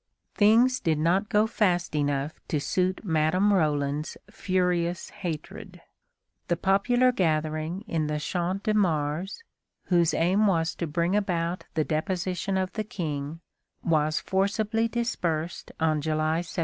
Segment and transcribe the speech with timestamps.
[0.33, 5.79] Things did not go fast enough to suit Madame Roland's furious hatred.
[6.47, 9.43] The popular gathering in the Champ de Mars,
[9.89, 13.41] whose aim was to bring about the deposition of the King,
[13.83, 16.59] was forcibly dispersed on July 17.